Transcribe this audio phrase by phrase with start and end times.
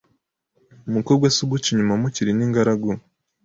[0.89, 2.89] Umukobwa se uguca inyuma mukiri n’ingaragu